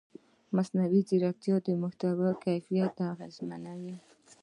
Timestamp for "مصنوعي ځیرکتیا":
0.55-1.55